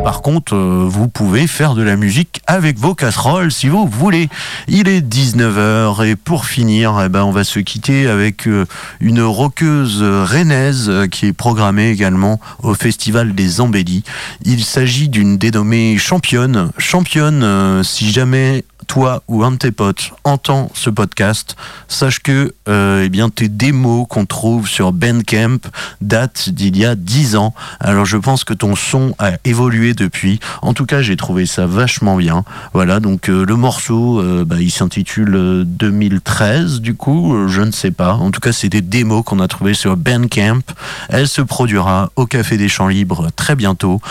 Par 0.03 0.23
contre, 0.23 0.55
euh, 0.55 0.85
vous 0.87 1.07
pouvez 1.07 1.45
faire 1.45 1.75
de 1.75 1.83
la 1.83 1.95
musique 1.95 2.41
avec 2.47 2.79
vos 2.79 2.95
casseroles 2.95 3.51
si 3.51 3.69
vous 3.69 3.87
voulez. 3.87 4.29
Il 4.67 4.87
est 4.87 5.01
19h 5.01 6.03
et 6.05 6.15
pour 6.15 6.45
finir, 6.45 6.99
eh 7.05 7.09
ben, 7.09 7.23
on 7.23 7.31
va 7.31 7.43
se 7.43 7.59
quitter 7.59 8.07
avec 8.07 8.47
euh, 8.47 8.65
une 8.99 9.21
roqueuse 9.21 10.01
rennaise 10.01 10.89
euh, 10.89 11.07
qui 11.07 11.27
est 11.27 11.33
programmée 11.33 11.91
également 11.91 12.39
au 12.63 12.73
Festival 12.73 13.35
des 13.35 13.61
Embellis. 13.61 14.03
Il 14.43 14.63
s'agit 14.63 15.07
d'une 15.07 15.37
dénommée 15.37 15.97
championne. 15.99 16.71
Championne, 16.79 17.83
si 17.83 18.11
jamais 18.11 18.63
toi 18.91 19.23
ou 19.29 19.45
un 19.45 19.51
de 19.51 19.55
tes 19.55 19.71
potes 19.71 20.11
entend 20.25 20.69
ce 20.73 20.89
podcast, 20.89 21.55
sache 21.87 22.19
que 22.19 22.53
euh, 22.67 23.03
eh 23.05 23.07
bien, 23.07 23.29
tes 23.29 23.47
démos 23.47 24.05
qu'on 24.09 24.25
trouve 24.25 24.67
sur 24.67 24.91
Bandcamp 24.91 25.59
datent 26.01 26.49
d'il 26.49 26.75
y 26.75 26.83
a 26.83 26.95
10 26.95 27.37
ans. 27.37 27.53
Alors 27.79 28.03
je 28.03 28.17
pense 28.17 28.43
que 28.43 28.53
ton 28.53 28.75
son 28.75 29.15
a 29.17 29.31
évolué 29.45 29.93
depuis. 29.93 30.41
En 30.61 30.73
tout 30.73 30.85
cas, 30.85 31.01
j'ai 31.01 31.15
trouvé 31.15 31.45
ça 31.45 31.67
vachement 31.67 32.17
bien. 32.17 32.43
Voilà, 32.73 32.99
donc 32.99 33.29
euh, 33.29 33.45
le 33.45 33.55
morceau, 33.55 34.19
euh, 34.19 34.43
bah, 34.43 34.57
il 34.59 34.71
s'intitule 34.71 35.63
2013, 35.65 36.81
du 36.81 36.93
coup, 36.93 37.47
je 37.47 37.61
ne 37.61 37.71
sais 37.71 37.91
pas. 37.91 38.15
En 38.15 38.29
tout 38.29 38.41
cas, 38.41 38.51
c'est 38.51 38.67
des 38.67 38.81
démos 38.81 39.23
qu'on 39.23 39.39
a 39.39 39.47
trouvées 39.47 39.73
sur 39.73 39.95
Bandcamp. 39.95 40.63
Elle 41.07 41.29
se 41.29 41.41
produira 41.41 42.11
au 42.17 42.25
Café 42.25 42.57
des 42.57 42.67
Champs 42.67 42.89
Libres 42.89 43.29
très 43.37 43.55
bientôt. 43.55 44.01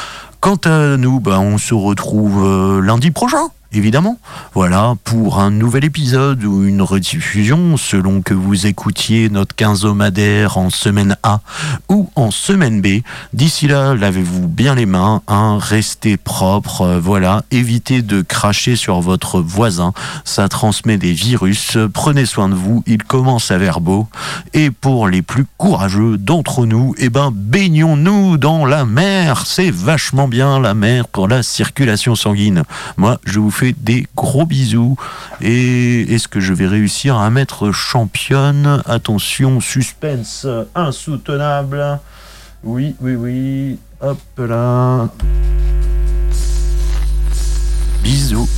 Quant 0.41 0.61
à 0.65 0.97
nous, 0.97 1.21
bah, 1.21 1.39
on 1.39 1.59
se 1.59 1.75
retrouve 1.75 2.81
lundi 2.81 3.11
prochain 3.11 3.51
évidemment. 3.73 4.19
Voilà, 4.55 4.95
pour 5.05 5.39
un 5.39 5.51
nouvel 5.51 5.85
épisode 5.85 6.45
ou 6.45 6.65
une 6.65 6.83
rediffusion, 6.83 7.77
selon 7.77 8.21
que 8.21 8.35
vous 8.35 8.67
écoutiez 8.67 9.31
notre 9.31 9.55
quinzomadaire 9.55 10.59
en 10.59 10.71
semaine 10.71 11.17
A 11.23 11.41
ou 11.89 12.11
en 12.17 12.31
semaine 12.31 12.81
B. 12.81 13.03
D'ici 13.33 13.69
là, 13.69 13.95
lavez-vous 13.95 14.49
bien 14.49 14.75
les 14.75 14.87
mains, 14.87 15.23
hein, 15.29 15.59
restez 15.61 16.17
propre, 16.17 16.83
euh, 16.83 17.01
voilà, 17.01 17.45
évitez 17.51 18.03
de 18.03 18.21
cracher 18.21 18.77
sur 18.77 19.01
votre 19.01 19.41
voisin, 19.41 19.93
ça 20.25 20.49
transmet 20.49 20.99
des 20.99 21.13
virus, 21.13 21.79
prenez 21.93 22.27
soin 22.27 22.49
de 22.49 22.55
vous, 22.55 22.83
il 22.87 23.05
commence 23.05 23.51
à 23.51 23.59
beau. 23.79 24.09
Et 24.55 24.71
pour 24.71 25.07
les 25.07 25.23
plus 25.23 25.47
courageux 25.57 26.17
d'entre 26.17 26.67
nous, 26.67 26.95
eh 26.99 27.11
ben, 27.11 27.31
baignons-nous 27.33 28.39
dans 28.39 28.65
la 28.65 28.85
mer, 28.85 29.45
c'est 29.47 29.71
vachement 29.71 30.27
bien 30.27 30.59
la 30.59 30.75
mer 30.75 31.07
pour 31.07 31.29
la 31.29 31.43
circulation 31.43 32.15
sanguine. 32.15 32.65
Moi, 32.97 33.19
je 33.25 33.39
vous 33.39 33.51
des 33.65 34.07
gros 34.17 34.47
bisous. 34.47 34.97
Et 35.41 36.03
est-ce 36.15 36.29
que 36.29 36.41
je 36.41 36.53
vais 36.53 36.67
réussir 36.67 37.17
à 37.17 37.31
mettre 37.31 37.73
championne? 37.73 38.83
Attention, 38.87 39.61
suspense 39.61 40.47
insoutenable. 40.75 42.01
Oui, 42.63 42.95
oui, 43.01 43.15
oui. 43.15 43.79
Hop 44.01 44.19
là. 44.39 45.09
Bisous. 48.03 48.49